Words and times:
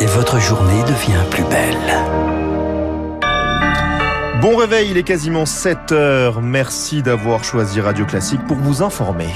et 0.00 0.06
votre 0.06 0.40
journée 0.40 0.82
devient 0.84 1.24
plus 1.30 1.44
belle. 1.44 1.76
Bon 4.40 4.56
réveil, 4.56 4.90
il 4.90 4.96
est 4.96 5.02
quasiment 5.02 5.44
7 5.44 5.92
heures. 5.92 6.40
Merci 6.40 7.02
d'avoir 7.02 7.44
choisi 7.44 7.80
Radio 7.80 8.06
Classique 8.06 8.40
pour 8.46 8.56
vous 8.56 8.82
informer. 8.82 9.28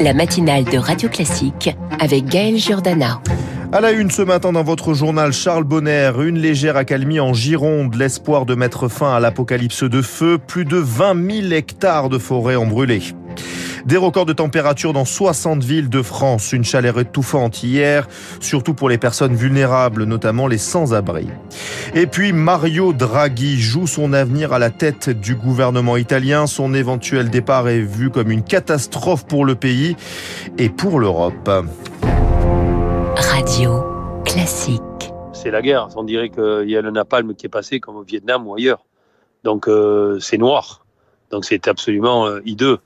La 0.00 0.12
matinale 0.12 0.64
de 0.64 0.76
Radio 0.76 1.08
Classique 1.08 1.74
avec 1.98 2.26
Gaël 2.26 2.56
Giordana. 2.56 3.20
À 3.72 3.80
la 3.80 3.92
une 3.92 4.10
ce 4.10 4.20
matin 4.20 4.52
dans 4.52 4.64
votre 4.64 4.92
journal, 4.92 5.32
Charles 5.32 5.64
Bonner, 5.64 6.12
une 6.22 6.38
légère 6.38 6.76
accalmie 6.76 7.20
en 7.20 7.32
Gironde, 7.32 7.94
l'espoir 7.94 8.44
de 8.44 8.54
mettre 8.54 8.88
fin 8.88 9.14
à 9.14 9.20
l'apocalypse 9.20 9.84
de 9.84 10.02
feu. 10.02 10.36
Plus 10.36 10.66
de 10.66 10.76
20 10.76 11.42
000 11.42 11.52
hectares 11.52 12.10
de 12.10 12.18
forêt 12.18 12.56
ont 12.56 12.66
brûlé. 12.66 13.00
Des 13.84 13.96
records 13.96 14.26
de 14.26 14.32
température 14.32 14.92
dans 14.92 15.04
60 15.04 15.64
villes 15.64 15.88
de 15.88 16.02
France. 16.02 16.52
Une 16.52 16.64
chaleur 16.64 17.00
étouffante 17.00 17.62
hier, 17.62 18.06
surtout 18.40 18.74
pour 18.74 18.88
les 18.88 18.98
personnes 18.98 19.34
vulnérables, 19.34 20.04
notamment 20.04 20.46
les 20.46 20.58
sans-abri. 20.58 21.26
Et 21.94 22.06
puis 22.06 22.32
Mario 22.32 22.92
Draghi 22.92 23.58
joue 23.58 23.86
son 23.86 24.12
avenir 24.12 24.52
à 24.52 24.58
la 24.58 24.70
tête 24.70 25.10
du 25.10 25.34
gouvernement 25.34 25.96
italien. 25.96 26.46
Son 26.46 26.74
éventuel 26.74 27.30
départ 27.30 27.68
est 27.68 27.80
vu 27.80 28.10
comme 28.10 28.30
une 28.30 28.42
catastrophe 28.42 29.26
pour 29.26 29.44
le 29.44 29.54
pays 29.54 29.96
et 30.58 30.68
pour 30.68 31.00
l'Europe. 31.00 31.50
Radio 33.16 33.84
classique. 34.24 34.80
C'est 35.32 35.50
la 35.50 35.60
guerre. 35.60 35.88
On 35.96 36.04
dirait 36.04 36.30
qu'il 36.30 36.70
y 36.70 36.76
a 36.76 36.82
le 36.82 36.90
napalm 36.90 37.34
qui 37.34 37.46
est 37.46 37.48
passé 37.48 37.80
comme 37.80 37.96
au 37.96 38.02
Vietnam 38.02 38.46
ou 38.46 38.54
ailleurs. 38.54 38.84
Donc 39.44 39.68
euh, 39.68 40.18
c'est 40.20 40.38
noir. 40.38 40.84
Donc 41.30 41.44
c'est 41.44 41.66
absolument 41.66 42.26
euh, 42.26 42.40
hideux. 42.44 42.78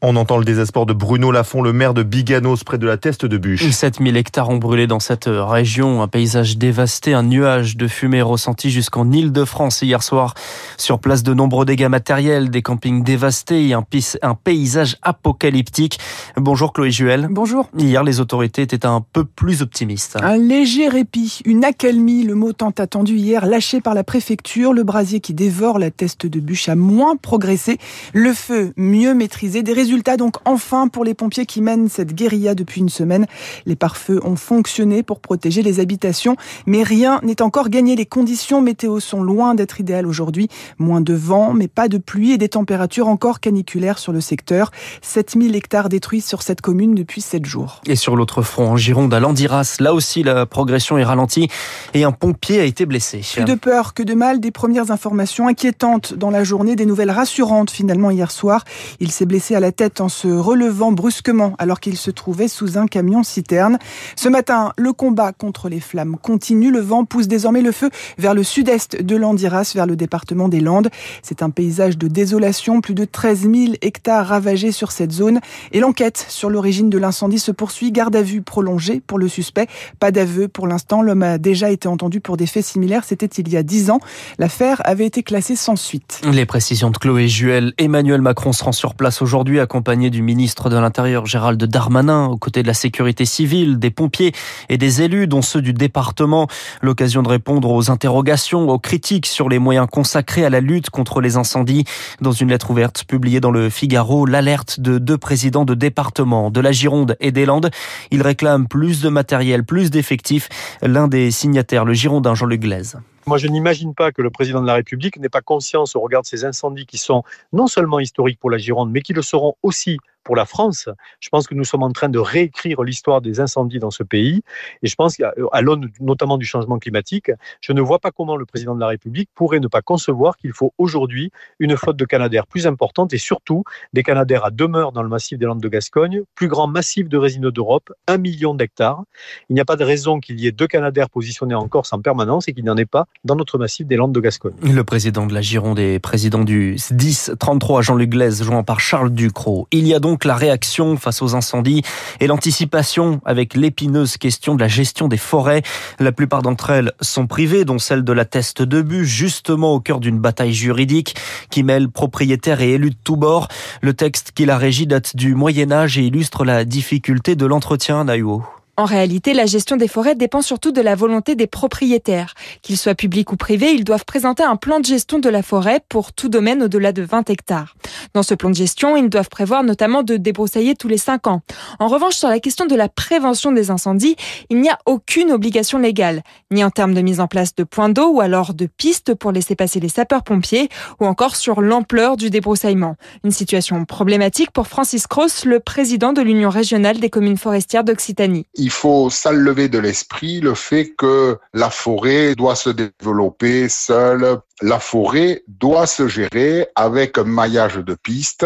On 0.00 0.14
entend 0.14 0.38
le 0.38 0.44
désespoir 0.44 0.86
de 0.86 0.92
Bruno 0.92 1.32
Lafont, 1.32 1.60
le 1.60 1.72
maire 1.72 1.92
de 1.92 2.04
Biganos, 2.04 2.62
près 2.64 2.78
de 2.78 2.86
la 2.86 2.96
Teste 2.96 3.26
de 3.26 3.36
Bûche. 3.36 3.68
7000 3.68 4.16
hectares 4.16 4.48
ont 4.48 4.56
brûlé 4.56 4.86
dans 4.86 5.00
cette 5.00 5.28
région, 5.28 6.02
un 6.02 6.06
paysage 6.06 6.56
dévasté, 6.56 7.14
un 7.14 7.24
nuage 7.24 7.76
de 7.76 7.88
fumée 7.88 8.22
ressenti 8.22 8.70
jusqu'en 8.70 9.10
Île-de-France 9.10 9.82
hier 9.82 10.04
soir. 10.04 10.34
Sur 10.76 11.00
place, 11.00 11.24
de 11.24 11.34
nombreux 11.34 11.64
dégâts 11.64 11.88
matériels, 11.88 12.48
des 12.48 12.62
campings 12.62 13.02
dévastés 13.02 13.66
et 13.66 13.72
un, 13.72 13.84
un 14.22 14.34
paysage 14.34 14.98
apocalyptique. 15.02 15.98
Bonjour 16.36 16.72
Chloé 16.72 16.92
Juel. 16.92 17.26
Bonjour. 17.28 17.68
Hier, 17.76 18.04
les 18.04 18.20
autorités 18.20 18.62
étaient 18.62 18.86
un 18.86 19.04
peu 19.12 19.24
plus 19.24 19.62
optimistes. 19.62 20.16
Un 20.22 20.36
léger 20.36 20.86
répit, 20.86 21.40
une 21.44 21.64
accalmie, 21.64 22.22
le 22.22 22.36
mot 22.36 22.52
tant 22.52 22.70
attendu 22.70 23.16
hier, 23.16 23.46
lâché 23.46 23.80
par 23.80 23.94
la 23.94 24.04
préfecture. 24.04 24.72
Le 24.72 24.84
brasier 24.84 25.18
qui 25.18 25.34
dévore 25.34 25.80
la 25.80 25.90
Teste 25.90 26.24
de 26.24 26.38
Bûche 26.38 26.68
a 26.68 26.76
moins 26.76 27.16
progressé. 27.16 27.78
Le 28.12 28.32
feu 28.32 28.72
mieux 28.76 29.12
maîtrisé. 29.12 29.64
Des 29.64 29.87
Résultat 29.88 30.18
donc 30.18 30.34
enfin 30.44 30.88
pour 30.88 31.02
les 31.02 31.14
pompiers 31.14 31.46
qui 31.46 31.62
mènent 31.62 31.88
cette 31.88 32.14
guérilla 32.14 32.54
depuis 32.54 32.82
une 32.82 32.90
semaine. 32.90 33.24
Les 33.64 33.74
pare-feux 33.74 34.20
ont 34.22 34.36
fonctionné 34.36 35.02
pour 35.02 35.18
protéger 35.18 35.62
les 35.62 35.80
habitations, 35.80 36.36
mais 36.66 36.82
rien 36.82 37.20
n'est 37.22 37.40
encore 37.40 37.70
gagné. 37.70 37.96
Les 37.96 38.04
conditions 38.04 38.60
météo 38.60 39.00
sont 39.00 39.22
loin 39.22 39.54
d'être 39.54 39.80
idéales 39.80 40.06
aujourd'hui. 40.06 40.48
Moins 40.76 41.00
de 41.00 41.14
vent, 41.14 41.54
mais 41.54 41.68
pas 41.68 41.88
de 41.88 41.96
pluie 41.96 42.32
et 42.32 42.36
des 42.36 42.50
températures 42.50 43.08
encore 43.08 43.40
caniculaires 43.40 43.98
sur 43.98 44.12
le 44.12 44.20
secteur. 44.20 44.72
7000 45.00 45.56
hectares 45.56 45.88
détruits 45.88 46.20
sur 46.20 46.42
cette 46.42 46.60
commune 46.60 46.94
depuis 46.94 47.22
7 47.22 47.46
jours. 47.46 47.80
Et 47.86 47.96
sur 47.96 48.14
l'autre 48.14 48.42
front, 48.42 48.72
en 48.72 48.76
Gironde, 48.76 49.14
à 49.14 49.20
Landiras, 49.20 49.76
là 49.80 49.94
aussi 49.94 50.22
la 50.22 50.44
progression 50.44 50.98
est 50.98 51.04
ralentie 51.04 51.48
et 51.94 52.04
un 52.04 52.12
pompier 52.12 52.60
a 52.60 52.64
été 52.64 52.84
blessé. 52.84 53.22
Plus 53.36 53.44
de 53.44 53.54
peur 53.54 53.94
que 53.94 54.02
de 54.02 54.12
mal, 54.12 54.38
des 54.38 54.50
premières 54.50 54.90
informations 54.90 55.48
inquiétantes 55.48 56.12
dans 56.12 56.28
la 56.28 56.44
journée, 56.44 56.76
des 56.76 56.84
nouvelles 56.84 57.10
rassurantes 57.10 57.70
finalement 57.70 58.10
hier 58.10 58.30
soir. 58.30 58.64
Il 59.00 59.10
s'est 59.10 59.24
blessé 59.24 59.54
à 59.54 59.60
la 59.60 59.72
tête 59.78 60.00
en 60.00 60.08
se 60.08 60.26
relevant 60.26 60.90
brusquement 60.90 61.54
alors 61.58 61.78
qu'il 61.78 61.96
se 61.96 62.10
trouvait 62.10 62.48
sous 62.48 62.78
un 62.78 62.88
camion 62.88 63.22
citerne. 63.22 63.78
Ce 64.16 64.28
matin, 64.28 64.72
le 64.76 64.92
combat 64.92 65.32
contre 65.32 65.68
les 65.68 65.78
flammes 65.78 66.16
continue. 66.20 66.72
Le 66.72 66.80
vent 66.80 67.04
pousse 67.04 67.28
désormais 67.28 67.62
le 67.62 67.70
feu 67.70 67.88
vers 68.18 68.34
le 68.34 68.42
sud-est 68.42 69.00
de 69.00 69.14
l'Andiras, 69.14 69.70
vers 69.76 69.86
le 69.86 69.94
département 69.94 70.48
des 70.48 70.58
Landes. 70.58 70.88
C'est 71.22 71.44
un 71.44 71.50
paysage 71.50 71.96
de 71.96 72.08
désolation, 72.08 72.80
plus 72.80 72.94
de 72.94 73.04
13 73.04 73.42
000 73.42 73.54
hectares 73.80 74.26
ravagés 74.26 74.72
sur 74.72 74.90
cette 74.90 75.12
zone. 75.12 75.38
Et 75.70 75.78
l'enquête 75.78 76.26
sur 76.28 76.50
l'origine 76.50 76.90
de 76.90 76.98
l'incendie 76.98 77.38
se 77.38 77.52
poursuit. 77.52 77.92
Garde 77.92 78.16
à 78.16 78.22
vue 78.22 78.42
prolongée 78.42 79.00
pour 79.06 79.20
le 79.20 79.28
suspect. 79.28 79.68
Pas 80.00 80.10
d'aveu 80.10 80.48
pour 80.48 80.66
l'instant. 80.66 81.02
L'homme 81.02 81.22
a 81.22 81.38
déjà 81.38 81.70
été 81.70 81.86
entendu 81.86 82.20
pour 82.20 82.36
des 82.36 82.46
faits 82.46 82.64
similaires. 82.64 83.04
C'était 83.04 83.26
il 83.26 83.48
y 83.48 83.56
a 83.56 83.62
10 83.62 83.90
ans. 83.90 84.00
L'affaire 84.40 84.82
avait 84.84 85.06
été 85.06 85.22
classée 85.22 85.54
sans 85.54 85.76
suite. 85.76 86.20
Les 86.28 86.46
précisions 86.46 86.90
de 86.90 86.98
Chloé 86.98 87.28
Juel. 87.28 87.74
Emmanuel 87.78 88.22
Macron 88.22 88.52
se 88.52 88.64
rend 88.64 88.72
sur 88.72 88.96
place 88.96 89.22
aujourd'hui 89.22 89.60
accompagné 89.68 90.08
du 90.08 90.22
ministre 90.22 90.70
de 90.70 90.78
l'Intérieur 90.78 91.26
Gérald 91.26 91.62
Darmanin, 91.62 92.24
aux 92.28 92.38
côtés 92.38 92.62
de 92.62 92.66
la 92.66 92.72
sécurité 92.72 93.26
civile, 93.26 93.78
des 93.78 93.90
pompiers 93.90 94.32
et 94.70 94.78
des 94.78 95.02
élus, 95.02 95.26
dont 95.26 95.42
ceux 95.42 95.60
du 95.60 95.74
département. 95.74 96.48
L'occasion 96.80 97.22
de 97.22 97.28
répondre 97.28 97.70
aux 97.70 97.90
interrogations, 97.90 98.66
aux 98.70 98.78
critiques 98.78 99.26
sur 99.26 99.50
les 99.50 99.58
moyens 99.58 99.86
consacrés 99.92 100.46
à 100.46 100.48
la 100.48 100.60
lutte 100.60 100.88
contre 100.88 101.20
les 101.20 101.36
incendies. 101.36 101.84
Dans 102.22 102.32
une 102.32 102.48
lettre 102.48 102.70
ouverte 102.70 103.04
publiée 103.04 103.40
dans 103.40 103.50
le 103.50 103.68
Figaro, 103.68 104.24
l'alerte 104.24 104.80
de 104.80 104.96
deux 104.96 105.18
présidents 105.18 105.66
de 105.66 105.74
département, 105.74 106.50
de 106.50 106.62
la 106.62 106.72
Gironde 106.72 107.18
et 107.20 107.30
des 107.30 107.44
Landes. 107.44 107.70
Ils 108.10 108.22
réclament 108.22 108.68
plus 108.68 109.02
de 109.02 109.10
matériel, 109.10 109.64
plus 109.64 109.90
d'effectifs. 109.90 110.48
L'un 110.80 111.08
des 111.08 111.30
signataires, 111.30 111.84
le 111.84 111.92
Girondin 111.92 112.34
Jean-Luc 112.34 112.62
Glaise. 112.62 112.96
Moi, 113.28 113.36
je 113.36 113.46
n'imagine 113.46 113.94
pas 113.94 114.10
que 114.10 114.22
le 114.22 114.30
président 114.30 114.62
de 114.62 114.66
la 114.66 114.72
République 114.72 115.18
n'ait 115.18 115.28
pas 115.28 115.42
conscience 115.42 115.94
au 115.94 116.00
regard 116.00 116.22
de 116.22 116.26
ces 116.26 116.46
incendies 116.46 116.86
qui 116.86 116.96
sont 116.96 117.24
non 117.52 117.66
seulement 117.66 118.00
historiques 118.00 118.40
pour 118.40 118.50
la 118.50 118.56
Gironde, 118.56 118.90
mais 118.90 119.02
qui 119.02 119.12
le 119.12 119.20
seront 119.20 119.54
aussi 119.62 119.98
pour 120.24 120.36
la 120.36 120.44
France. 120.44 120.88
Je 121.20 121.28
pense 121.28 121.46
que 121.46 121.54
nous 121.54 121.64
sommes 121.64 121.82
en 121.82 121.92
train 121.92 122.08
de 122.08 122.18
réécrire 122.18 122.82
l'histoire 122.82 123.20
des 123.20 123.40
incendies 123.40 123.78
dans 123.78 123.90
ce 123.90 124.02
pays. 124.02 124.42
Et 124.82 124.86
je 124.86 124.94
pense 124.94 125.16
qu'à 125.16 125.32
l'aune 125.60 125.90
notamment 126.00 126.38
du 126.38 126.44
changement 126.44 126.78
climatique, 126.78 127.30
je 127.60 127.72
ne 127.72 127.80
vois 127.80 127.98
pas 127.98 128.10
comment 128.10 128.36
le 128.36 128.44
président 128.44 128.74
de 128.74 128.80
la 128.80 128.88
République 128.88 129.30
pourrait 129.34 129.60
ne 129.60 129.68
pas 129.68 129.82
concevoir 129.82 130.36
qu'il 130.36 130.52
faut 130.52 130.72
aujourd'hui 130.78 131.30
une 131.58 131.76
flotte 131.76 131.96
de 131.96 132.04
Canadair 132.04 132.46
plus 132.46 132.66
importante 132.66 133.12
et 133.14 133.18
surtout 133.18 133.64
des 133.92 134.02
Canadair 134.02 134.44
à 134.44 134.50
demeure 134.50 134.92
dans 134.92 135.02
le 135.02 135.08
massif 135.08 135.38
des 135.38 135.46
Landes 135.46 135.62
de 135.62 135.68
Gascogne, 135.68 136.22
plus 136.34 136.48
grand 136.48 136.66
massif 136.66 137.08
de 137.08 137.16
résineux 137.16 137.52
d'Europe, 137.52 137.92
un 138.06 138.18
million 138.18 138.54
d'hectares. 138.54 139.02
Il 139.48 139.54
n'y 139.54 139.60
a 139.60 139.64
pas 139.64 139.76
de 139.76 139.84
raison 139.84 140.20
qu'il 140.20 140.38
y 140.40 140.46
ait 140.46 140.52
deux 140.52 140.66
Canadair 140.66 141.08
positionnés 141.10 141.54
en 141.54 141.68
Corse 141.68 141.92
en 141.92 142.00
permanence 142.00 142.48
et 142.48 142.52
qu'il 142.52 142.64
n'y 142.64 142.70
en 142.70 142.76
ait 142.76 142.86
pas 142.86 143.06
dans 143.24 143.36
notre 143.36 143.58
massif 143.58 143.86
des 143.86 143.96
Landes 143.96 144.12
de 144.12 144.20
Gascogne. 144.20 144.54
Le 144.62 144.84
président 144.84 145.26
de 145.26 145.34
la 145.34 145.40
Gironde 145.40 145.78
président 145.98 146.44
du 146.44 146.74
10-33, 146.76 147.82
Jean-Luc 147.82 148.10
Glaise, 148.10 148.42
joint 148.42 148.62
par 148.62 148.80
Charles 148.80 149.10
Ducrot. 149.10 149.68
Il 149.70 149.86
y 149.86 149.94
a 149.94 150.00
donc 150.00 150.17
la 150.24 150.34
réaction 150.34 150.96
face 150.96 151.22
aux 151.22 151.34
incendies 151.34 151.82
et 152.20 152.26
l'anticipation 152.26 153.20
avec 153.24 153.54
l'épineuse 153.54 154.16
question 154.16 154.54
de 154.54 154.60
la 154.60 154.68
gestion 154.68 155.08
des 155.08 155.16
forêts. 155.16 155.62
La 155.98 156.12
plupart 156.12 156.42
d'entre 156.42 156.70
elles 156.70 156.92
sont 157.00 157.26
privées, 157.26 157.64
dont 157.64 157.78
celle 157.78 158.04
de 158.04 158.12
la 158.12 158.24
Teste 158.24 158.62
de 158.62 158.82
but, 158.82 159.04
justement 159.04 159.74
au 159.74 159.80
cœur 159.80 160.00
d'une 160.00 160.18
bataille 160.18 160.54
juridique 160.54 161.16
qui 161.50 161.62
mêle 161.62 161.88
propriétaires 161.88 162.60
et 162.60 162.72
élus 162.72 162.90
de 162.90 162.96
tous 163.02 163.16
bords. 163.16 163.48
Le 163.80 163.94
texte 163.94 164.32
qui 164.34 164.46
la 164.46 164.58
régit 164.58 164.86
date 164.86 165.16
du 165.16 165.34
Moyen 165.34 165.72
Âge 165.72 165.98
et 165.98 166.02
illustre 166.02 166.44
la 166.44 166.64
difficulté 166.64 167.36
de 167.36 167.46
l'entretien, 167.46 168.04
Naïo. 168.04 168.42
En 168.78 168.84
réalité, 168.84 169.34
la 169.34 169.44
gestion 169.44 169.74
des 169.74 169.88
forêts 169.88 170.14
dépend 170.14 170.40
surtout 170.40 170.70
de 170.70 170.80
la 170.80 170.94
volonté 170.94 171.34
des 171.34 171.48
propriétaires. 171.48 172.34
Qu'ils 172.62 172.76
soient 172.76 172.94
publics 172.94 173.32
ou 173.32 173.36
privés, 173.36 173.72
ils 173.72 173.82
doivent 173.82 174.04
présenter 174.04 174.44
un 174.44 174.54
plan 174.54 174.78
de 174.78 174.84
gestion 174.84 175.18
de 175.18 175.28
la 175.28 175.42
forêt 175.42 175.80
pour 175.88 176.12
tout 176.12 176.28
domaine 176.28 176.62
au-delà 176.62 176.92
de 176.92 177.02
20 177.02 177.28
hectares. 177.28 177.74
Dans 178.14 178.22
ce 178.22 178.36
plan 178.36 178.50
de 178.50 178.54
gestion, 178.54 178.96
ils 178.96 179.08
doivent 179.08 179.30
prévoir 179.30 179.64
notamment 179.64 180.04
de 180.04 180.16
débroussailler 180.16 180.76
tous 180.76 180.86
les 180.86 180.96
5 180.96 181.26
ans. 181.26 181.42
En 181.80 181.88
revanche, 181.88 182.14
sur 182.14 182.28
la 182.28 182.38
question 182.38 182.66
de 182.66 182.76
la 182.76 182.88
prévention 182.88 183.50
des 183.50 183.72
incendies, 183.72 184.14
il 184.48 184.60
n'y 184.60 184.68
a 184.68 184.78
aucune 184.86 185.32
obligation 185.32 185.78
légale, 185.78 186.22
ni 186.52 186.62
en 186.62 186.70
termes 186.70 186.94
de 186.94 187.00
mise 187.00 187.18
en 187.18 187.26
place 187.26 187.56
de 187.56 187.64
points 187.64 187.88
d'eau 187.88 188.12
ou 188.12 188.20
alors 188.20 188.54
de 188.54 188.66
pistes 188.66 189.12
pour 189.12 189.32
laisser 189.32 189.56
passer 189.56 189.80
les 189.80 189.88
sapeurs-pompiers, 189.88 190.68
ou 191.00 191.06
encore 191.06 191.34
sur 191.34 191.62
l'ampleur 191.62 192.16
du 192.16 192.30
débroussaillement. 192.30 192.94
Une 193.24 193.32
situation 193.32 193.84
problématique 193.84 194.52
pour 194.52 194.68
Francis 194.68 195.08
Cross, 195.08 195.46
le 195.46 195.58
président 195.58 196.12
de 196.12 196.22
l'Union 196.22 196.48
régionale 196.48 197.00
des 197.00 197.10
communes 197.10 197.38
forestières 197.38 197.82
d'Occitanie 197.82 198.46
il 198.68 198.72
faut 198.72 199.08
s'enlever 199.08 199.70
de 199.70 199.78
l'esprit 199.78 200.40
le 200.40 200.52
fait 200.52 200.90
que 200.90 201.38
la 201.54 201.70
forêt 201.70 202.34
doit 202.34 202.54
se 202.54 202.68
développer 202.68 203.70
seule. 203.70 204.40
La 204.60 204.78
forêt 204.78 205.42
doit 205.48 205.86
se 205.86 206.06
gérer 206.06 206.68
avec 206.74 207.16
un 207.16 207.24
maillage 207.24 207.76
de 207.76 207.94
pistes, 207.94 208.44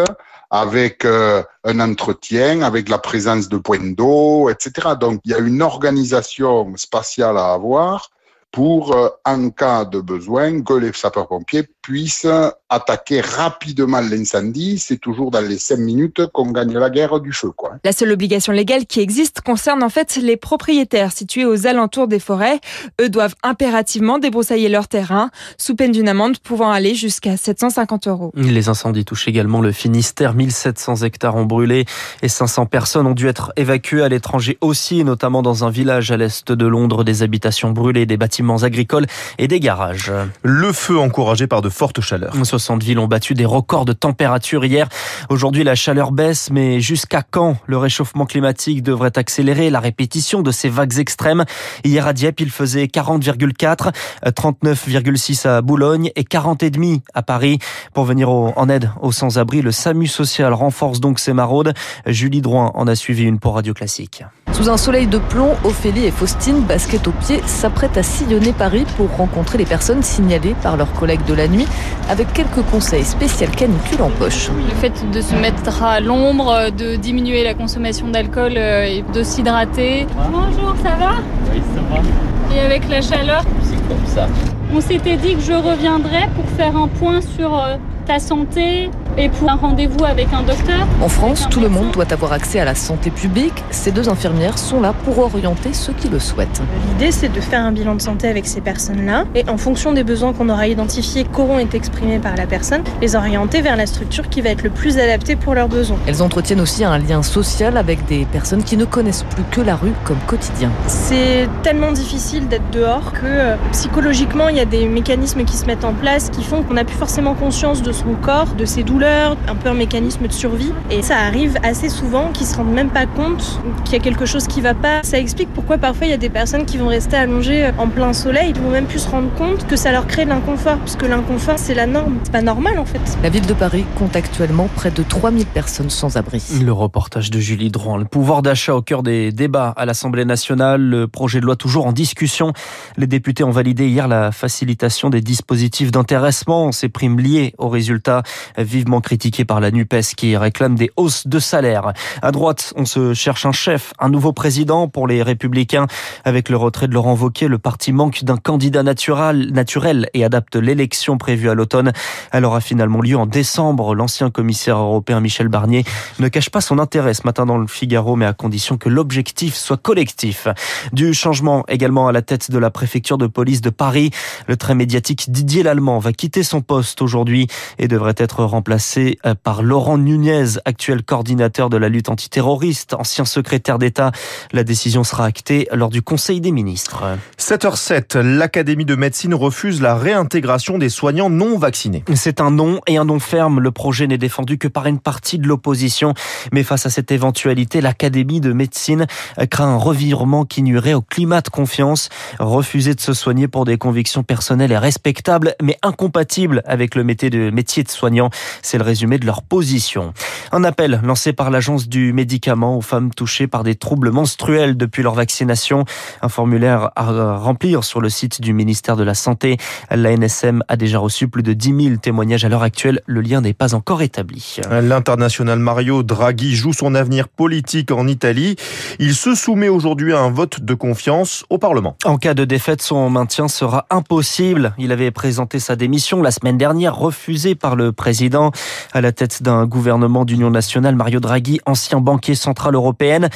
avec 0.49 1.03
euh, 1.03 1.43
un 1.65 1.77
entretien, 1.81 2.61
avec 2.61 2.87
la 2.87 2.99
présence 2.99 3.49
de 3.49 3.57
points 3.57 3.91
d'eau, 3.99 4.49
etc. 4.49 4.95
Donc 4.97 5.19
il 5.25 5.31
y 5.31 5.33
a 5.33 5.39
une 5.39 5.61
organisation 5.61 6.71
spatiale 6.77 7.37
à 7.37 7.51
avoir 7.51 8.09
pour, 8.53 8.95
euh, 8.95 9.09
en 9.25 9.49
cas 9.49 9.83
de 9.83 9.99
besoin, 9.99 10.61
que 10.61 10.75
les 10.75 10.93
sapeurs-pompiers 10.93 11.67
puisse 11.83 12.25
attaquer 12.69 13.21
rapidement 13.21 13.99
l'incendie. 13.99 14.79
C'est 14.79 14.97
toujours 14.97 15.29
dans 15.29 15.41
les 15.41 15.59
cinq 15.59 15.77
minutes 15.77 16.25
qu'on 16.33 16.51
gagne 16.51 16.73
la 16.73 16.89
guerre 16.89 17.19
du 17.19 17.33
feu. 17.33 17.51
Quoi. 17.55 17.73
La 17.83 17.91
seule 17.91 18.11
obligation 18.11 18.53
légale 18.53 18.85
qui 18.85 19.01
existe 19.01 19.41
concerne 19.41 19.83
en 19.83 19.89
fait 19.89 20.15
les 20.15 20.37
propriétaires 20.37 21.11
situés 21.11 21.45
aux 21.45 21.67
alentours 21.67 22.07
des 22.07 22.19
forêts. 22.19 22.59
Eux 23.01 23.09
doivent 23.09 23.35
impérativement 23.43 24.17
débroussailler 24.17 24.69
leur 24.69 24.87
terrain, 24.87 25.29
sous 25.57 25.75
peine 25.75 25.91
d'une 25.91 26.07
amende 26.07 26.39
pouvant 26.39 26.71
aller 26.71 26.95
jusqu'à 26.95 27.35
750 27.37 28.07
euros. 28.07 28.31
Les 28.35 28.69
incendies 28.69 29.05
touchent 29.05 29.27
également 29.27 29.61
le 29.61 29.73
Finistère. 29.73 30.33
1700 30.33 31.03
hectares 31.03 31.35
ont 31.35 31.45
brûlé 31.45 31.85
et 32.21 32.29
500 32.29 32.65
personnes 32.65 33.07
ont 33.07 33.13
dû 33.13 33.27
être 33.27 33.51
évacuées 33.57 34.03
à 34.03 34.09
l'étranger 34.09 34.57
aussi, 34.61 35.03
notamment 35.03 35.41
dans 35.41 35.65
un 35.65 35.69
village 35.69 36.11
à 36.11 36.17
l'est 36.17 36.49
de 36.49 36.65
Londres. 36.65 37.03
Des 37.03 37.23
habitations 37.23 37.71
brûlées, 37.71 38.05
des 38.05 38.17
bâtiments 38.17 38.63
agricoles 38.63 39.05
et 39.37 39.49
des 39.49 39.59
garages. 39.59 40.11
Le 40.43 40.71
feu 40.71 40.97
encouragé 40.97 41.45
par 41.45 41.61
de 41.61 41.72
fortes 41.73 41.99
chaleurs. 41.99 42.33
60 42.41 42.83
villes 42.83 42.99
ont 42.99 43.07
battu 43.07 43.33
des 43.33 43.45
records 43.45 43.85
de 43.85 43.93
température 43.93 44.63
hier. 44.63 44.87
Aujourd'hui, 45.29 45.63
la 45.63 45.75
chaleur 45.75 46.11
baisse, 46.11 46.49
mais 46.51 46.79
jusqu'à 46.79 47.21
quand 47.21 47.57
le 47.65 47.77
réchauffement 47.77 48.25
climatique 48.25 48.83
devrait 48.83 49.17
accélérer 49.17 49.69
la 49.69 49.79
répétition 49.79 50.41
de 50.41 50.51
ces 50.51 50.69
vagues 50.69 50.97
extrêmes? 50.99 51.43
Hier 51.83 52.05
à 52.07 52.13
Dieppe, 52.13 52.39
il 52.39 52.51
faisait 52.51 52.85
40,4, 52.85 53.91
39,6 54.25 55.47
à 55.47 55.61
Boulogne 55.61 56.11
et 56.15 56.23
40,5 56.23 57.01
à 57.13 57.23
Paris. 57.23 57.59
Pour 57.93 58.05
venir 58.05 58.29
en 58.29 58.69
aide 58.69 58.91
aux 59.01 59.11
sans-abri, 59.11 59.61
le 59.61 59.71
SAMU 59.71 60.07
social 60.07 60.53
renforce 60.53 60.99
donc 60.99 61.19
ses 61.19 61.33
maraudes. 61.33 61.73
Julie 62.05 62.41
Drouin 62.41 62.71
en 62.75 62.87
a 62.87 62.95
suivi 62.95 63.23
une 63.23 63.39
pour 63.39 63.55
Radio 63.55 63.73
Classique. 63.73 64.23
Sous 64.51 64.69
un 64.69 64.77
soleil 64.77 65.07
de 65.07 65.17
plomb, 65.17 65.55
Ophélie 65.63 66.05
et 66.05 66.11
Faustine, 66.11 66.61
basket 66.61 67.07
au 67.07 67.11
pied, 67.11 67.41
s'apprêtent 67.47 67.97
à 67.97 68.03
sillonner 68.03 68.53
Paris 68.53 68.85
pour 68.97 69.09
rencontrer 69.15 69.57
les 69.57 69.65
personnes 69.65 70.03
signalées 70.03 70.55
par 70.61 70.77
leurs 70.77 70.93
collègues 70.93 71.25
de 71.25 71.33
la 71.33 71.47
nuit, 71.47 71.62
avec 72.09 72.31
quelques 72.33 72.63
conseils 72.71 73.03
spéciaux 73.03 73.47
canicule 73.55 74.01
en 74.01 74.09
poche. 74.09 74.49
Le 74.49 74.75
fait 74.75 74.93
de 75.11 75.21
se 75.21 75.35
mettre 75.35 75.83
à 75.83 75.99
l'ombre, 75.99 76.69
de 76.71 76.95
diminuer 76.95 77.43
la 77.43 77.53
consommation 77.53 78.07
d'alcool 78.09 78.53
euh, 78.57 78.85
et 78.85 79.03
de 79.13 79.23
s'hydrater. 79.23 80.07
Bonjour, 80.31 80.75
ça 80.83 80.95
va 80.95 81.13
Oui, 81.51 81.61
ça 81.75 81.81
va. 81.89 82.55
Et 82.55 82.59
avec 82.59 82.87
la 82.89 83.01
chaleur 83.01 83.43
C'est 83.63 83.87
comme 83.87 84.05
ça. 84.05 84.27
On 84.75 84.81
s'était 84.81 85.17
dit 85.17 85.35
que 85.35 85.41
je 85.41 85.53
reviendrais 85.53 86.29
pour 86.35 86.45
faire 86.57 86.75
un 86.75 86.87
point 86.87 87.21
sur 87.21 87.57
euh, 87.57 87.77
ta 88.05 88.19
santé 88.19 88.89
et 89.17 89.29
pour 89.29 89.49
un 89.49 89.55
rendez-vous 89.55 90.05
avec 90.05 90.27
un 90.33 90.43
docteur. 90.43 90.87
En 91.01 91.09
France, 91.09 91.47
tout 91.49 91.59
le 91.59 91.69
monde 91.69 91.91
doit 91.91 92.11
avoir 92.11 92.33
accès 92.33 92.59
à 92.59 92.65
la 92.65 92.75
santé 92.75 93.11
publique. 93.11 93.53
Ces 93.71 93.91
deux 93.91 94.09
infirmières 94.09 94.57
sont 94.57 94.81
là 94.81 94.93
pour 95.03 95.19
orienter 95.19 95.73
ceux 95.73 95.93
qui 95.93 96.09
le 96.09 96.19
souhaitent. 96.19 96.61
L'idée, 96.89 97.11
c'est 97.11 97.31
de 97.31 97.41
faire 97.41 97.61
un 97.61 97.71
bilan 97.71 97.95
de 97.95 98.01
santé 98.01 98.27
avec 98.27 98.47
ces 98.47 98.61
personnes-là 98.61 99.25
et 99.35 99.47
en 99.49 99.57
fonction 99.57 99.91
des 99.91 100.03
besoins 100.03 100.33
qu'on 100.33 100.49
aura 100.49 100.67
identifiés, 100.67 101.25
qu'auront 101.25 101.59
été 101.59 101.77
exprimés 101.77 102.19
par 102.19 102.35
la 102.35 102.47
personne, 102.47 102.83
les 103.01 103.15
orienter 103.15 103.61
vers 103.61 103.75
la 103.75 103.85
structure 103.85 104.29
qui 104.29 104.41
va 104.41 104.49
être 104.49 104.63
le 104.63 104.69
plus 104.69 104.97
adaptée 104.97 105.35
pour 105.35 105.53
leurs 105.53 105.67
besoins. 105.67 105.97
Elles 106.07 106.21
entretiennent 106.21 106.61
aussi 106.61 106.83
un 106.83 106.97
lien 106.97 107.23
social 107.23 107.77
avec 107.77 108.05
des 108.05 108.25
personnes 108.25 108.63
qui 108.63 108.77
ne 108.77 108.85
connaissent 108.85 109.25
plus 109.29 109.43
que 109.51 109.61
la 109.61 109.75
rue 109.75 109.93
comme 110.03 110.19
quotidien. 110.27 110.69
C'est 110.87 111.47
tellement 111.61 111.91
difficile 111.91 112.47
d'être 112.47 112.69
dehors 112.71 113.11
que 113.13 113.25
euh, 113.25 113.55
psychologiquement, 113.71 114.49
il 114.49 114.57
y 114.57 114.61
a 114.61 114.65
des 114.65 114.87
mécanismes 114.87 115.43
qui 115.43 115.57
se 115.57 115.65
mettent 115.65 115.85
en 115.85 115.93
place 115.93 116.29
qui 116.29 116.43
font 116.43 116.63
qu'on 116.63 116.73
n'a 116.73 116.83
plus 116.83 116.97
forcément 116.97 117.33
conscience 117.35 117.81
de 117.81 117.91
son 117.91 118.13
corps, 118.21 118.53
de 118.57 118.65
ses 118.65 118.83
douleurs, 118.83 119.02
un 119.05 119.55
peu 119.55 119.69
un 119.69 119.73
mécanisme 119.73 120.27
de 120.27 120.33
survie. 120.33 120.71
Et 120.89 121.01
ça 121.01 121.17
arrive 121.17 121.57
assez 121.63 121.89
souvent 121.89 122.31
qu'ils 122.31 122.47
se 122.47 122.55
rendent 122.55 122.73
même 122.73 122.89
pas 122.89 123.05
compte 123.05 123.59
qu'il 123.83 123.93
y 123.93 123.97
a 123.97 123.99
quelque 123.99 124.25
chose 124.25 124.47
qui 124.47 124.61
va 124.61 124.73
pas. 124.73 125.01
Ça 125.03 125.17
explique 125.17 125.49
pourquoi 125.53 125.77
parfois 125.77 126.07
il 126.07 126.09
y 126.11 126.13
a 126.13 126.17
des 126.17 126.29
personnes 126.29 126.65
qui 126.65 126.77
vont 126.77 126.87
rester 126.87 127.17
allongées 127.17 127.71
en 127.77 127.87
plein 127.87 128.13
soleil, 128.13 128.53
ils 128.55 128.61
vont 128.61 128.69
même 128.69 128.85
plus 128.85 128.99
se 128.99 129.09
rendre 129.09 129.33
compte 129.35 129.67
que 129.67 129.75
ça 129.75 129.91
leur 129.91 130.07
crée 130.07 130.25
de 130.25 130.29
l'inconfort, 130.29 130.77
parce 130.77 130.95
que 130.95 131.05
l'inconfort 131.05 131.55
c'est 131.57 131.73
la 131.73 131.87
norme. 131.87 132.19
C'est 132.23 132.31
pas 132.31 132.41
normal 132.41 132.79
en 132.79 132.85
fait. 132.85 133.01
La 133.21 133.29
ville 133.29 133.45
de 133.45 133.53
Paris 133.53 133.85
compte 133.97 134.15
actuellement 134.15 134.69
près 134.75 134.91
de 134.91 135.03
3000 135.03 135.45
personnes 135.45 135.89
sans 135.89 136.17
abri. 136.17 136.43
Le 136.63 136.71
reportage 136.71 137.31
de 137.31 137.39
Julie 137.39 137.69
Drouin. 137.69 137.97
Le 137.97 138.05
pouvoir 138.05 138.41
d'achat 138.41 138.75
au 138.75 138.81
cœur 138.81 139.03
des 139.03 139.31
débats 139.31 139.73
à 139.75 139.85
l'Assemblée 139.85 140.25
nationale. 140.25 140.81
Le 140.81 141.07
projet 141.07 141.39
de 141.39 141.45
loi 141.45 141.55
toujours 141.55 141.85
en 141.85 141.91
discussion. 141.91 142.53
Les 142.97 143.07
députés 143.07 143.43
ont 143.43 143.51
validé 143.51 143.87
hier 143.87 144.07
la 144.07 144.31
facilitation 144.31 145.09
des 145.09 145.21
dispositifs 145.21 145.91
d'intéressement, 145.91 146.71
ces 146.71 146.89
primes 146.89 147.19
liées 147.19 147.53
aux 147.57 147.69
résultats 147.69 148.23
vivement 148.57 148.92
critiqués 149.01 149.45
par 149.45 149.59
la 149.59 149.71
NUPES 149.71 150.15
qui 150.15 150.37
réclame 150.37 150.75
des 150.75 150.91
hausses 150.95 151.27
de 151.27 151.39
salaire. 151.39 151.93
À 152.21 152.31
droite, 152.31 152.73
on 152.75 152.85
se 152.85 153.13
cherche 153.13 153.45
un 153.45 153.51
chef, 153.51 153.93
un 153.99 154.09
nouveau 154.09 154.33
président 154.33 154.87
pour 154.87 155.07
les 155.07 155.23
Républicains. 155.23 155.87
Avec 156.25 156.49
le 156.49 156.57
retrait 156.57 156.87
de 156.87 156.93
Laurent 156.93 157.15
Wauquiez, 157.15 157.47
le 157.47 157.57
parti 157.57 157.91
manque 157.91 158.23
d'un 158.23 158.37
candidat 158.37 158.83
naturel, 158.83 159.51
naturel 159.51 160.09
et 160.13 160.23
adapte 160.23 160.55
l'élection 160.55 161.17
prévue 161.17 161.49
à 161.49 161.53
l'automne. 161.53 161.91
Elle 162.31 162.45
aura 162.45 162.61
finalement 162.61 163.01
lieu 163.01 163.17
en 163.17 163.25
décembre. 163.25 163.95
L'ancien 163.95 164.29
commissaire 164.29 164.77
européen 164.77 165.19
Michel 165.19 165.47
Barnier 165.47 165.83
ne 166.19 166.27
cache 166.27 166.49
pas 166.49 166.61
son 166.61 166.79
intérêt 166.79 167.13
ce 167.13 167.23
matin 167.25 167.45
dans 167.45 167.57
le 167.57 167.67
Figaro, 167.67 168.15
mais 168.15 168.25
à 168.25 168.33
condition 168.33 168.77
que 168.77 168.89
l'objectif 168.89 169.55
soit 169.55 169.77
collectif. 169.77 170.47
Du 170.91 171.13
changement 171.13 171.63
également 171.67 172.07
à 172.07 172.11
la 172.11 172.21
tête 172.21 172.51
de 172.51 172.57
la 172.57 172.69
préfecture 172.69 173.17
de 173.17 173.27
police 173.27 173.61
de 173.61 173.69
Paris. 173.69 174.11
Le 174.47 174.57
très 174.57 174.75
médiatique 174.75 175.31
Didier 175.31 175.63
Lallemand 175.63 175.99
va 175.99 176.13
quitter 176.13 176.43
son 176.43 176.61
poste 176.61 177.01
aujourd'hui 177.01 177.47
et 177.79 177.87
devrait 177.87 178.15
être 178.17 178.43
remplacé 178.43 178.82
euh, 179.25 179.35
par 179.41 179.63
Laurent 179.63 179.97
Nunez, 179.97 180.59
actuel 180.65 181.03
coordinateur 181.03 181.69
de 181.69 181.77
la 181.77 181.89
lutte 181.89 182.09
antiterroriste, 182.09 182.93
ancien 182.93 183.25
secrétaire 183.25 183.79
d'État. 183.79 184.11
La 184.51 184.63
décision 184.63 185.03
sera 185.03 185.25
actée 185.25 185.67
lors 185.71 185.89
du 185.89 186.01
Conseil 186.01 186.41
des 186.41 186.51
ministres. 186.51 187.03
7h07, 187.39 188.19
l'Académie 188.19 188.85
de 188.85 188.95
médecine 188.95 189.33
refuse 189.33 189.81
la 189.81 189.95
réintégration 189.95 190.77
des 190.77 190.89
soignants 190.89 191.29
non 191.29 191.57
vaccinés. 191.57 192.03
C'est 192.15 192.41
un 192.41 192.51
non 192.51 192.81
et 192.87 192.97
un 192.97 193.05
non 193.05 193.19
ferme. 193.19 193.59
Le 193.59 193.71
projet 193.71 194.07
n'est 194.07 194.17
défendu 194.17 194.57
que 194.57 194.67
par 194.67 194.85
une 194.85 194.99
partie 194.99 195.39
de 195.39 195.47
l'opposition. 195.47 196.13
Mais 196.51 196.63
face 196.63 196.85
à 196.85 196.89
cette 196.89 197.11
éventualité, 197.11 197.81
l'Académie 197.81 198.41
de 198.41 198.53
médecine 198.53 199.07
craint 199.49 199.67
un 199.67 199.77
revirement 199.77 200.45
qui 200.45 200.61
nuirait 200.61 200.93
au 200.93 201.01
climat 201.01 201.41
de 201.41 201.49
confiance. 201.49 202.09
Refuser 202.39 202.95
de 202.95 203.01
se 203.01 203.13
soigner 203.13 203.47
pour 203.47 203.65
des 203.65 203.77
convictions 203.77 204.23
personnelles 204.23 204.71
et 204.71 204.77
respectables, 204.77 205.55
mais 205.61 205.77
incompatibles 205.81 206.61
avec 206.65 206.95
le 206.95 207.03
métier 207.03 207.29
de, 207.29 207.49
métier 207.49 207.83
de 207.83 207.89
soignant. 207.89 208.29
C'est 208.73 208.79
le 208.79 208.85
résumé 208.85 209.19
de 209.19 209.27
leur 209.27 209.43
position. 209.43 210.15
Un 210.51 210.63
appel 210.63 210.99
lancé 211.03 211.31
par 211.31 211.51
l'Agence 211.51 211.87
du 211.87 212.11
médicament 212.11 212.75
aux 212.75 212.81
femmes 212.81 213.13
touchées 213.13 213.45
par 213.45 213.63
des 213.63 213.75
troubles 213.75 214.09
menstruels 214.09 214.77
depuis 214.77 215.03
leur 215.03 215.13
vaccination. 215.13 215.85
Un 216.23 216.27
formulaire 216.27 216.89
à 216.95 217.35
remplir 217.35 217.83
sur 217.83 218.01
le 218.01 218.09
site 218.09 218.41
du 218.41 218.51
ministère 218.51 218.95
de 218.95 219.03
la 219.03 219.13
Santé. 219.13 219.57
L'ANSM 219.91 220.63
a 220.67 220.75
déjà 220.75 220.97
reçu 220.97 221.27
plus 221.27 221.43
de 221.43 221.53
10 221.53 221.83
000 221.83 221.95
témoignages 221.97 222.45
à 222.45 222.49
l'heure 222.49 222.63
actuelle. 222.63 223.01
Le 223.05 223.21
lien 223.21 223.41
n'est 223.41 223.53
pas 223.53 223.75
encore 223.75 224.01
établi. 224.01 224.57
L'international 224.71 225.59
Mario 225.59 226.01
Draghi 226.01 226.55
joue 226.55 226.73
son 226.73 226.95
avenir 226.95 227.27
politique 227.27 227.91
en 227.91 228.07
Italie. 228.07 228.55
Il 228.97 229.13
se 229.13 229.35
soumet 229.35 229.69
aujourd'hui 229.69 230.13
à 230.13 230.19
un 230.19 230.31
vote 230.31 230.61
de 230.61 230.73
confiance 230.73 231.45
au 231.51 231.59
Parlement. 231.59 231.95
En 232.05 232.17
cas 232.17 232.33
de 232.33 232.43
défaite, 232.43 232.81
son 232.81 233.07
maintien 233.11 233.47
sera 233.47 233.85
impossible. 233.91 234.73
Il 234.79 234.91
avait 234.91 235.11
présenté 235.11 235.59
sa 235.59 235.75
démission 235.75 236.23
la 236.23 236.31
semaine 236.31 236.57
dernière, 236.57 236.95
refusée 236.95 237.53
par 237.53 237.75
le 237.75 237.91
président. 237.91 238.51
À 238.93 239.01
la 239.01 239.11
tête 239.11 239.41
d'un 239.43 239.65
gouvernement 239.65 240.25
d'union 240.25 240.49
nationale, 240.49 240.95
Mario 240.95 241.19
Draghi, 241.19 241.59
ancien 241.65 241.99
banquier 241.99 242.35
central 242.35 242.75
européen, 242.75 243.29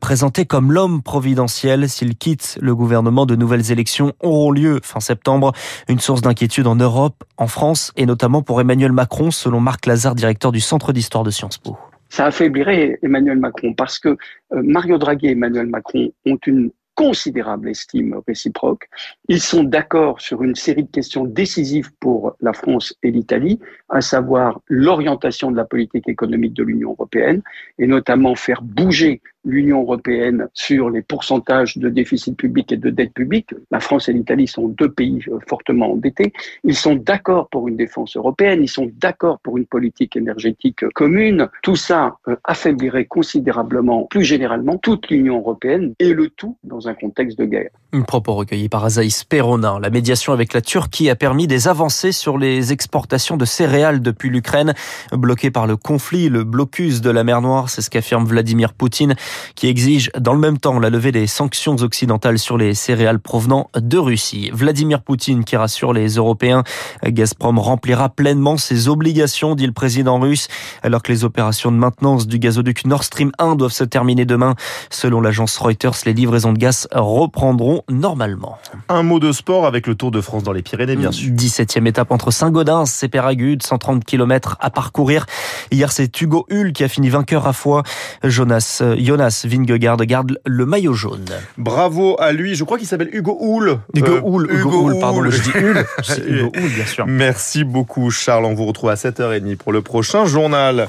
présenté 0.00 0.44
comme 0.44 0.72
l'homme 0.72 1.02
providentiel. 1.02 1.88
S'il 1.88 2.16
quitte 2.16 2.58
le 2.60 2.74
gouvernement, 2.74 3.26
de 3.26 3.36
nouvelles 3.36 3.70
élections 3.70 4.12
auront 4.20 4.50
lieu 4.50 4.80
fin 4.82 5.00
septembre. 5.00 5.52
Une 5.88 6.00
source 6.00 6.20
d'inquiétude 6.20 6.66
en 6.66 6.76
Europe, 6.76 7.24
en 7.36 7.46
France 7.46 7.92
et 7.96 8.06
notamment 8.06 8.42
pour 8.42 8.60
Emmanuel 8.60 8.92
Macron, 8.92 9.30
selon 9.30 9.60
Marc 9.60 9.86
Lazare, 9.86 10.14
directeur 10.14 10.52
du 10.52 10.60
Centre 10.60 10.92
d'histoire 10.92 11.24
de 11.24 11.30
Sciences 11.30 11.58
Po. 11.58 11.76
Ça 12.08 12.26
affaiblirait 12.26 12.98
Emmanuel 13.02 13.38
Macron 13.38 13.74
parce 13.74 13.98
que 13.98 14.16
Mario 14.52 14.98
Draghi 14.98 15.26
et 15.26 15.32
Emmanuel 15.32 15.66
Macron 15.66 16.12
ont 16.26 16.38
une 16.46 16.70
considérable 16.94 17.68
estime 17.68 18.20
réciproque. 18.26 18.88
Ils 19.28 19.40
sont 19.40 19.64
d'accord 19.64 20.20
sur 20.20 20.42
une 20.42 20.54
série 20.54 20.84
de 20.84 20.90
questions 20.90 21.24
décisives 21.24 21.92
pour 22.00 22.36
la 22.40 22.52
France 22.52 22.94
et 23.02 23.10
l'Italie, 23.10 23.60
à 23.88 24.00
savoir 24.00 24.60
l'orientation 24.68 25.50
de 25.50 25.56
la 25.56 25.64
politique 25.64 26.08
économique 26.08 26.54
de 26.54 26.62
l'Union 26.62 26.92
européenne 26.92 27.42
et 27.78 27.86
notamment 27.86 28.34
faire 28.34 28.62
bouger 28.62 29.20
l'Union 29.44 29.82
européenne 29.82 30.48
sur 30.54 30.90
les 30.90 31.02
pourcentages 31.02 31.76
de 31.76 31.88
déficit 31.88 32.36
public 32.36 32.72
et 32.72 32.76
de 32.76 32.90
dette 32.90 33.12
publique. 33.12 33.50
La 33.70 33.80
France 33.80 34.08
et 34.08 34.12
l'Italie 34.12 34.48
sont 34.48 34.68
deux 34.68 34.90
pays 34.90 35.24
fortement 35.46 35.92
endettés. 35.92 36.32
Ils 36.64 36.76
sont 36.76 36.94
d'accord 36.94 37.48
pour 37.48 37.68
une 37.68 37.76
défense 37.76 38.16
européenne, 38.16 38.62
ils 38.62 38.68
sont 38.68 38.90
d'accord 39.00 39.38
pour 39.40 39.58
une 39.58 39.66
politique 39.66 40.16
énergétique 40.16 40.88
commune. 40.94 41.48
Tout 41.62 41.76
ça 41.76 42.16
affaiblirait 42.44 43.04
considérablement, 43.04 44.04
plus 44.04 44.24
généralement, 44.24 44.78
toute 44.78 45.08
l'Union 45.08 45.38
européenne 45.38 45.94
et 45.98 46.12
le 46.12 46.28
tout 46.28 46.56
dans 46.64 46.88
un 46.88 46.94
contexte 46.94 47.38
de 47.38 47.44
guerre. 47.44 47.70
Un 47.92 48.02
propos 48.02 48.34
recueilli 48.34 48.68
par 48.68 48.84
Azaïs 48.84 49.24
Peronin. 49.24 49.78
La 49.78 49.90
médiation 49.90 50.32
avec 50.32 50.52
la 50.52 50.60
Turquie 50.60 51.10
a 51.10 51.16
permis 51.16 51.46
des 51.46 51.68
avancées 51.68 52.12
sur 52.12 52.38
les 52.38 52.72
exportations 52.72 53.36
de 53.36 53.44
céréales 53.44 54.00
depuis 54.00 54.30
l'Ukraine, 54.30 54.74
bloquées 55.12 55.50
par 55.50 55.66
le 55.66 55.76
conflit, 55.76 56.28
le 56.28 56.44
blocus 56.44 57.00
de 57.00 57.10
la 57.10 57.24
mer 57.24 57.40
Noire, 57.40 57.68
c'est 57.68 57.82
ce 57.82 57.90
qu'affirme 57.90 58.24
Vladimir 58.24 58.72
Poutine. 58.72 59.14
Qui 59.54 59.68
exige 59.68 60.10
dans 60.18 60.32
le 60.32 60.38
même 60.38 60.58
temps 60.58 60.78
la 60.78 60.90
levée 60.90 61.12
des 61.12 61.26
sanctions 61.26 61.76
occidentales 61.76 62.38
sur 62.38 62.56
les 62.56 62.74
céréales 62.74 63.20
provenant 63.20 63.70
de 63.76 63.98
Russie. 63.98 64.50
Vladimir 64.52 65.02
Poutine 65.02 65.44
qui 65.44 65.56
rassure 65.56 65.92
les 65.92 66.14
Européens, 66.14 66.64
Gazprom 67.04 67.58
remplira 67.58 68.08
pleinement 68.08 68.56
ses 68.56 68.88
obligations, 68.88 69.54
dit 69.54 69.66
le 69.66 69.72
président 69.72 70.18
russe, 70.18 70.48
alors 70.82 71.02
que 71.02 71.12
les 71.12 71.24
opérations 71.24 71.70
de 71.72 71.76
maintenance 71.76 72.26
du 72.26 72.38
gazoduc 72.38 72.84
Nord 72.84 73.04
Stream 73.04 73.32
1 73.38 73.56
doivent 73.56 73.72
se 73.72 73.84
terminer 73.84 74.24
demain. 74.24 74.54
Selon 74.90 75.20
l'agence 75.20 75.56
Reuters, 75.58 75.96
les 76.06 76.12
livraisons 76.12 76.52
de 76.52 76.58
gaz 76.58 76.88
reprendront 76.92 77.82
normalement. 77.88 78.58
Un 78.88 79.02
mot 79.02 79.18
de 79.18 79.32
sport 79.32 79.66
avec 79.66 79.86
le 79.86 79.94
Tour 79.94 80.10
de 80.10 80.20
France 80.20 80.42
dans 80.42 80.52
les 80.52 80.62
Pyrénées, 80.62 80.96
bien 80.96 81.12
sûr. 81.12 81.30
17e 81.32 81.86
étape 81.86 82.10
entre 82.10 82.30
Saint-Gaudens 82.30 82.84
et 83.02 83.08
Péragude, 83.08 83.62
130 83.62 84.04
km 84.04 84.56
à 84.60 84.70
parcourir. 84.70 85.26
Hier, 85.70 85.92
c'est 85.92 86.20
Hugo 86.20 86.46
Hull 86.50 86.72
qui 86.72 86.84
a 86.84 86.88
fini 86.88 87.08
vainqueur 87.08 87.46
à 87.46 87.52
fois. 87.52 87.82
Jonas, 88.22 88.82
Jonas 88.98 89.23
Vingegaard 89.28 89.96
garde 89.98 90.38
le 90.46 90.66
maillot 90.66 90.94
jaune. 90.94 91.24
Bravo 91.58 92.16
à 92.20 92.32
lui. 92.32 92.54
Je 92.54 92.64
crois 92.64 92.78
qu'il 92.78 92.86
s'appelle 92.86 93.10
Hugo 93.12 93.36
Hull. 93.40 93.78
Hugo 93.94 94.12
euh, 94.12 94.20
Hull, 94.24 94.50
Hugo, 94.50 94.98
pardon, 95.00 95.30
je 95.30 95.40
dis 95.40 95.50
Hull. 95.54 95.84
Hugo 96.28 96.52
Hull, 96.54 96.70
bien 96.70 96.86
sûr. 96.86 97.06
Merci 97.06 97.64
beaucoup, 97.64 98.10
Charles. 98.10 98.44
On 98.44 98.54
vous 98.54 98.66
retrouve 98.66 98.90
à 98.90 98.94
7h30 98.94 99.56
pour 99.56 99.72
le 99.72 99.82
prochain 99.82 100.26
journal. 100.26 100.88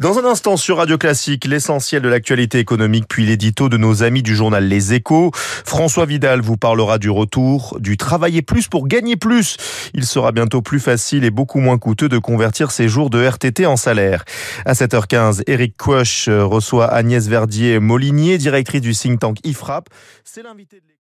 Dans 0.00 0.18
un 0.18 0.24
instant 0.24 0.56
sur 0.56 0.78
Radio 0.78 0.98
Classique, 0.98 1.44
l'essentiel 1.44 2.02
de 2.02 2.08
l'actualité 2.08 2.58
économique, 2.58 3.06
puis 3.08 3.26
l'édito 3.26 3.68
de 3.68 3.76
nos 3.76 4.02
amis 4.02 4.22
du 4.22 4.34
journal 4.34 4.64
Les 4.64 4.94
Échos. 4.94 5.30
François 5.34 6.06
Vidal 6.06 6.40
vous 6.40 6.56
parlera 6.56 6.98
du 6.98 7.10
retour, 7.10 7.76
du 7.80 7.96
travailler 7.96 8.42
plus 8.42 8.68
pour 8.68 8.88
gagner 8.88 9.16
plus. 9.16 9.56
Il 9.94 10.04
sera 10.04 10.32
bientôt 10.32 10.62
plus 10.62 10.80
facile 10.80 11.24
et 11.24 11.30
beaucoup 11.30 11.60
moins 11.60 11.78
coûteux 11.78 12.08
de 12.08 12.18
convertir 12.18 12.70
ses 12.70 12.88
jours 12.88 13.10
de 13.10 13.22
RTT 13.22 13.66
en 13.66 13.76
salaire. 13.76 14.24
À 14.64 14.72
7h15, 14.72 15.42
Eric 15.46 15.76
Quoch 15.76 16.28
reçoit 16.28 16.86
Agnès 16.86 17.28
Verdier-Molinier, 17.74 18.38
directrice 18.38 18.80
du 18.80 18.94
think 18.94 19.20
tank 19.20 19.38
IFRAP. 19.44 19.88
C'est 20.24 20.42
l'invité 20.42 20.80